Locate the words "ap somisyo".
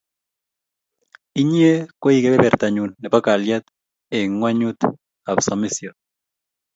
5.29-5.89